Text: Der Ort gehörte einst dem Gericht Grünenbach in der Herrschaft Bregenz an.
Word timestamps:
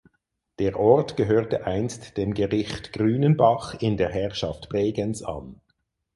Der 0.57 0.79
Ort 0.79 1.15
gehörte 1.15 1.67
einst 1.67 2.17
dem 2.17 2.33
Gericht 2.33 2.91
Grünenbach 2.91 3.75
in 3.81 3.97
der 3.97 4.09
Herrschaft 4.09 4.67
Bregenz 4.67 5.21
an. 5.21 5.61